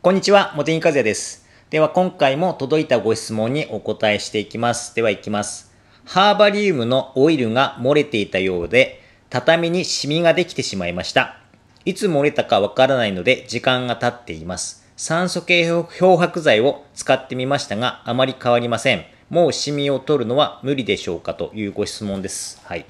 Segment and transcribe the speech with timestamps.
[0.00, 1.44] こんにちは、茂木和也です。
[1.70, 4.94] では今回も届いたご質問にお答えしていきます。
[4.94, 5.72] では行きます。
[6.04, 11.40] ハーバリウムのオイルが漏れていたようで、畳にシミができてしまいました。
[11.84, 14.86] いつ漏れたかわからないので時間が経っています。
[14.96, 19.04] 酸素系漂白剤を使ってみましたが、あまり変わりません。
[19.30, 22.62] もうシミを取るのは無理でしょうかというご質問です。
[22.64, 22.86] はい。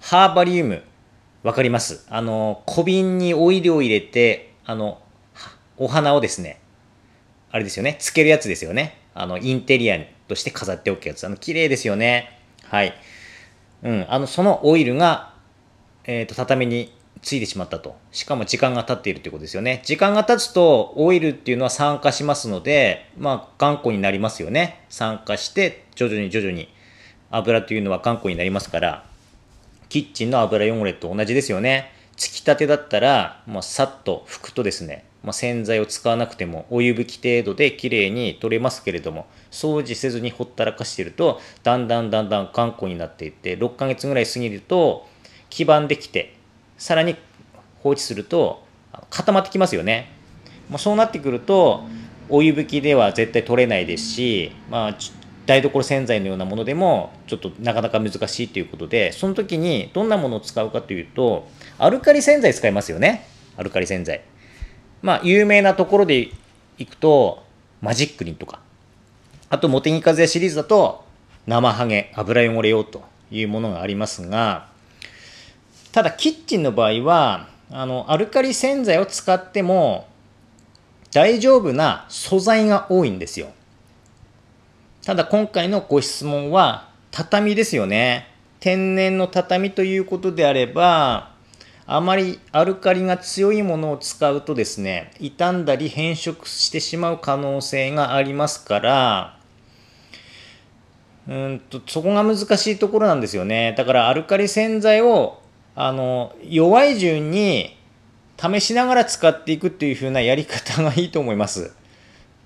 [0.00, 0.82] ハーバリウム、
[1.42, 2.06] わかります？
[2.08, 5.02] あの、小瓶にオイルを入れて、あの、
[5.80, 6.60] お花をですね、
[7.50, 8.98] あれですよね、つけるやつですよね。
[9.14, 9.98] あの、インテリア
[10.28, 11.26] として飾っておくやつ。
[11.26, 12.38] あの、綺麗ですよね。
[12.64, 12.94] はい。
[13.82, 15.32] うん、あの、そのオイルが、
[16.04, 17.96] えっ、と、畳についてしまったと。
[18.12, 19.80] しかも時間が経っているということですよね。
[19.82, 24.84] 時間が経つと、オイルっていうのは酸化しますので、まあ、頑固になりますよね。
[24.90, 26.68] 酸化して、徐々に徐々に
[27.30, 29.06] 油というのは頑固になりますから、
[29.88, 31.90] キッチンの油汚れと同じですよね。
[32.16, 45.06] つきたてだったら、もうさっと拭くとですね、まあ、洗剤を使わなくてもお湯拭き程度で綺麗に取れますけれども、掃除せずにほったらかしていると、だんだんだんだん頑固になっていって、6ヶ月ぐらい過ぎると、
[45.50, 46.36] 黄ばんできて、
[46.78, 47.16] さらに
[47.82, 48.64] 放置すると
[49.10, 50.12] 固まってきますよね。
[50.70, 51.84] まあ、そうなってくると、
[52.28, 54.96] お湯拭きでは絶対取れないですし、まあ、
[55.46, 64.22] 台所洗剤のようなものでもちょっとなかなか難しいということでその時にどんなものを使うかというとアルカリ洗剤使いますよねアルカリ洗剤
[65.02, 66.30] まあ有名なところで
[66.78, 67.44] いくと
[67.80, 68.60] マジックリンとか
[69.48, 71.04] あと茂木和也シリーズだと
[71.46, 74.68] 生ハゲ油汚れ用というものがありますが
[75.92, 80.08] ただキッチンの場合はあのアルカリ洗剤を使っても
[81.12, 83.48] 大丈夫な素材が多いんですよ
[85.04, 88.28] ただ今回のご質問は畳ですよね。
[88.60, 91.29] 天然の畳ということであれば、
[91.92, 99.38] あまりアルカリが強いものを使うとですね、傷んだり変色してしまう可能性がありますから、
[101.26, 103.74] うんとそこが難しいところなんですよね。
[103.76, 105.42] だからアルカリ洗剤を
[105.74, 107.76] あの弱い順に
[108.40, 111.74] 試しながら使っていくっていう風なやり方がいいと思います。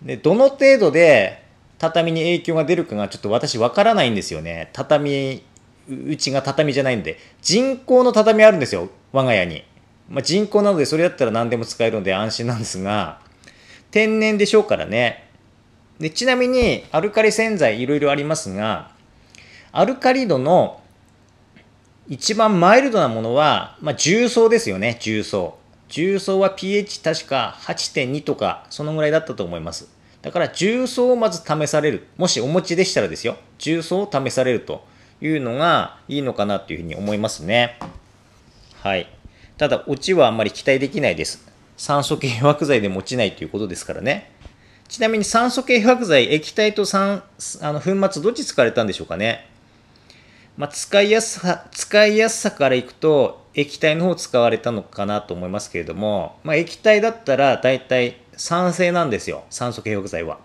[0.00, 1.44] でどの程度で
[1.78, 4.70] 畳に影響が出るかがちょっと私わからないんですよね。
[4.72, 5.42] 畳、
[5.88, 7.18] うちが畳じゃないんで。
[7.42, 9.64] 人工の畳あるんですよ、我が家に。
[10.08, 13.20] まあ、人工なのでそれだったら何でも使えるので安心なんですが、
[13.90, 15.28] 天然でしょうからね。
[15.98, 18.90] でちなみにアルカリ洗剤いろいろありますが、
[19.72, 20.80] アルカリ度の
[22.08, 25.58] 一番マイルドなものは、まあ、重曹ですよね、重曹。
[25.88, 29.88] 重曹は pH 確か8.2とか、そのぐらいだったと思います。
[30.22, 32.06] だから重曹をまず試される。
[32.16, 33.36] もしお持ちでしたらですよ。
[33.58, 34.84] 重曹を試されると
[35.20, 37.78] いうのがいいのかなというふうに思いますね。
[38.82, 39.08] はい。
[39.56, 41.46] ただ、落ちはあんまり期待できないです。
[41.76, 44.32] 酸素系漂白剤でも落ちないということですからね。
[44.88, 47.22] ちなみに酸素系漂白剤、液体と酸
[47.62, 49.48] あの粉末どっち使われたんでしょうかね。
[50.56, 60.38] まあ、使いやすさ、使いやすさからいくと、液体の方使われたのかなと思いますけれども、まあ、液体だったら大体酸性なんですよ酸素系漂白剤は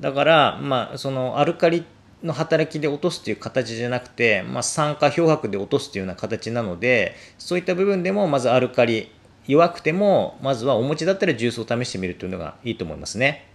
[0.00, 1.84] だからまあそのアルカリ
[2.22, 9.10] の働きで落とすという形じゃなくて、まあ、酸化漂白で落とすというような形なのでそういった部分でもまずアルカリ
[9.46, 13.48] 弱くてもまずはお持ちだったら重曹を試してみるというのがいいと思いますね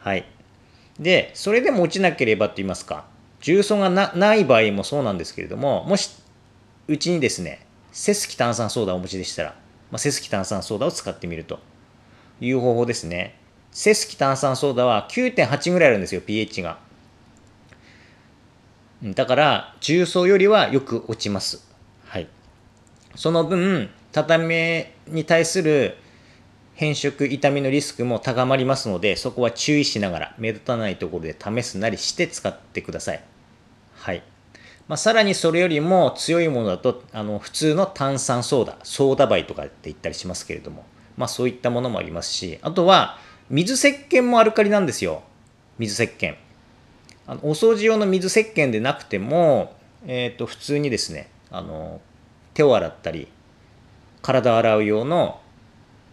[0.00, 0.24] はい
[1.00, 3.06] でそれでも落ちなければと言いますか
[3.40, 6.10] 重曹がない場合もそうなんですけれどももし
[6.88, 9.48] うちにですねセスキ炭酸ソーダをお持ちでしたら、
[9.90, 11.58] まあ、セスキ炭酸ソーダを使ってみると
[12.40, 13.36] いう方法ですね。
[13.72, 16.78] セスキ炭酸ソーダは9.8ぐらいあるんですよ、pH が。
[19.02, 21.66] だから、重曹よりはよく落ちます。
[22.04, 22.28] はい。
[23.14, 25.96] その分、畳に対する
[26.74, 33.22] 変色、痛みのリスクも高まりますので、そこは注意しながら、目立たないところで試すなりして使ってください。
[33.94, 34.22] はい。
[34.88, 40.84] まあ、さらにそれよりも強いものだと、あの、普通の炭酸ソーダ、ソーダ灰とかって言ったりしますけれども、
[41.16, 43.18] まあそういったものもありますし、あとは
[43.50, 45.22] 水石鹸もアルカリなんですよ。
[45.78, 46.36] 水石鹸。
[47.28, 49.76] あのお掃除用の水石鹸でなくても、
[50.06, 52.00] え、ー、と、普通にですね、あの、
[52.54, 53.28] 手を洗ったり、
[54.22, 55.40] 体を洗う用の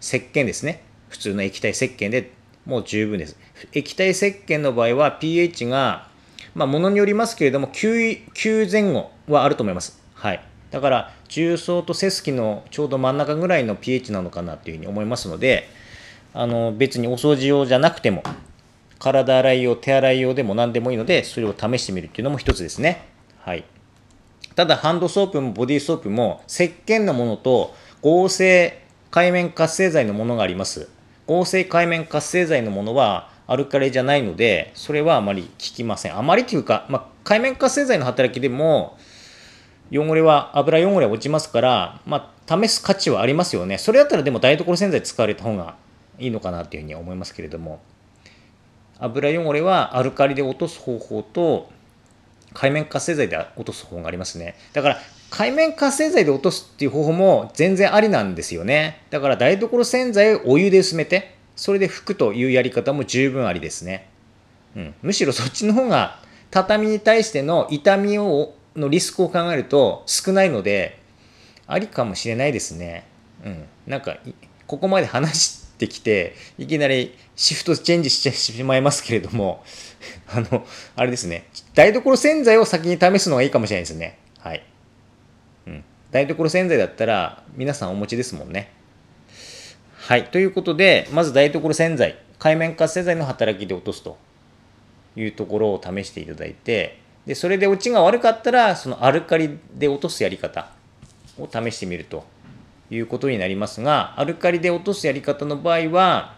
[0.02, 0.84] 石鹸ですね。
[1.10, 2.34] 普通の液体石鹸で
[2.66, 3.38] もう十分です。
[3.72, 6.10] 液体石鹸の場合は pH が、
[6.54, 10.02] まあ、ものによりますけれども9、9前後はあると思います。
[10.14, 10.44] はい。
[10.72, 15.70] だから重曹とセスキのちょうど真ん中ぐらいの pH なのかなというふうに思いますので
[16.34, 18.24] あの別にお掃除用じゃなくても
[19.00, 23.08] 体洗い用手洗い用でも何でもいいのでそれを試してみるっていうのも一つですね
[23.40, 23.64] はい
[24.56, 28.82] ただハンドソープもボディーソープも石鹸のものと合成
[29.12, 30.90] 界面活性剤のものがあります
[31.28, 36.18] 合成界面活性剤のものはアルカリじゃないので、それはあまり効きません。
[36.18, 38.98] あまりというか、まあ、界面活性剤の働きでも、
[39.92, 43.78] 汚れは、油汚れは落ちますから、まあ、試す価値はありますよね。
[43.78, 45.76] それだったらでも台所洗剤使われた方が
[46.18, 47.82] いいのかなっていうふうに思いますけれども、
[49.00, 51.70] 油汚れはアルカリで落とす方法と、
[52.54, 54.56] 海面活性剤で落とす方法がありますね。
[54.74, 54.98] だから、
[55.30, 59.04] 海面活性剤で落とすっていう方法も全然ありなんですよね。
[59.10, 64.08] だから台所洗剤をお湯で薄めて、それで拭くというやり方も十分ありですね。
[64.76, 66.20] うん、むしろそっちの方が
[66.52, 71.00] 畳に対しての痛みをのリスクを考えると少ないので
[71.66, 73.06] ありかもしれないですね。
[73.44, 74.18] うん、なんか
[74.68, 79.64] ここまで話してきていきなりシフトチェンジしてしまいますけれども
[80.34, 84.18] あのあれですね台所洗剤を先に試すのがいいかもしれないですね。
[84.40, 84.64] はい。
[85.68, 88.72] うん、台所洗剤だったら皆さんお持ちですもんね。
[89.98, 90.26] はい。
[90.26, 94.18] ということで、まず台所洗剤、海面活性剤の働きで落とすと
[95.16, 100.70] いうところを試していただいて、で、それで落ちが悪かったら、そのアルカリで落とすやり方
[101.40, 102.24] を試してみると
[102.90, 106.36] いうことになりますが、アルカリで落とすやり方の場合は、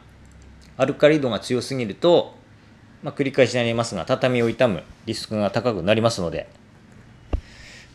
[0.78, 2.36] アルカリ度が強すぎると、
[3.04, 6.48] まあ、繰り返しになりますが、畳を傷むリスクが高くなりますので、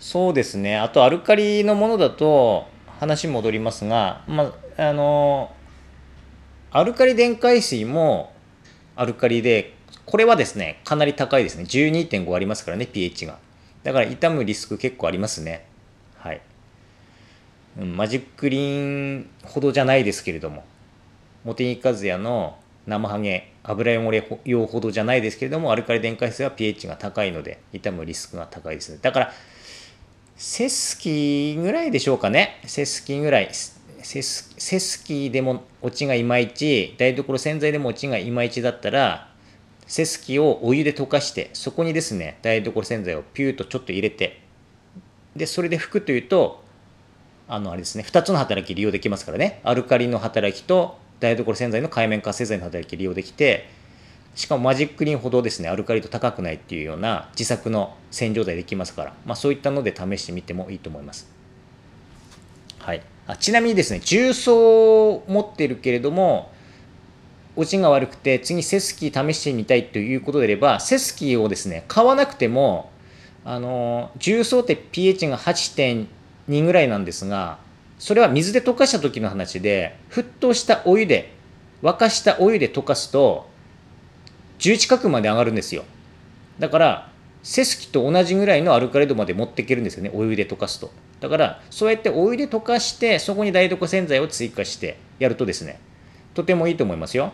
[0.00, 0.76] そうですね。
[0.76, 2.66] あと、アルカリのものだと、
[3.02, 5.50] 話戻りますが、まあ、あの
[6.70, 8.32] アルカリ電解水も
[8.94, 9.74] アルカリで、
[10.06, 11.64] これはですね、かなり高いですね。
[11.64, 13.38] 12.5ありますからね、pH が。
[13.82, 15.66] だから傷むリスク結構ありますね。
[16.16, 16.40] はい。
[17.76, 20.64] マジックリンほどじゃないですけれども、
[21.44, 28.98] 茂木和也の生ハゲ、油汚れ用ほどじゃないですけれども、アルカリ電解水は pH が高いので、傷むリスクが高いですね。
[29.00, 29.32] だから、
[30.36, 32.60] セスキーぐらいでしょうかね。
[32.66, 33.48] セスキーぐらい。
[33.52, 39.32] セスセスキでも落ちがいまいち、台所洗剤でも落ちがいまいちだったら、
[39.86, 44.40] セスキをお湯で溶かして、そこにですね、台所洗剤をピューとちょっと入れて、
[45.36, 46.61] で、それで拭くというと、
[47.48, 49.60] あの、あれですね、2つの働き利用できますからね。
[49.64, 53.68] アルカリの働きと台所洗剤の海面活性剤の働き利用できて、
[54.34, 61.30] しかもマジックリンほどですね、アルカリ度高くないっていうような自作の洗浄剤できますから、まあ、そういったので試してみてもいいと思います。
[62.78, 63.02] はい。
[63.26, 66.50] あちなみにですね、重曹を持ってるけれども、
[67.54, 72.90] 落ちが悪くて、次セスキー試してみたいということであれば、セスキーをですね、買わなくても、
[73.44, 76.06] あの、重曹って pH が8.2
[76.48, 77.58] ぐらいなんですが、
[77.98, 81.32] それは水で溶かした時の話で、沸騰したお湯で、
[81.82, 83.48] 沸かしたお湯で溶かすと、
[84.58, 85.84] 10近くまで上がるんですよ。
[86.58, 87.12] だから、
[87.42, 90.90] セスキと同じぐらいのアルカリ度まで持っていけるんですよね、お湯で溶かすと。
[91.20, 95.78] だから、そうやってお湯で溶かして、そこに台所洗剤を追加してやるとですね、
[96.34, 97.32] とてもいいと思いますよ。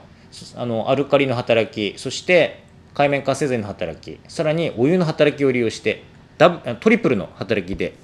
[0.57, 2.63] あの、アルカリの働き、そして
[2.95, 6.03] 海面活性剤の働き、さらにお湯の働きを利用して、
[6.37, 7.95] ダブトリプルの働きで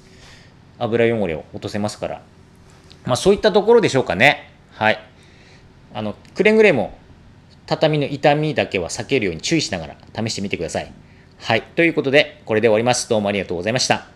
[0.78, 2.22] 油汚れを落とせますから、
[3.04, 4.50] まあそういったところでしょうかね。
[4.72, 4.98] はい。
[5.94, 6.96] あの、くれぐれも
[7.66, 10.92] 畳の痛みだけは避けるように注意しながら試してみてください。
[11.38, 11.62] はい。
[11.62, 13.08] ということで、これで終わります。
[13.08, 14.13] どうもありがとうございました。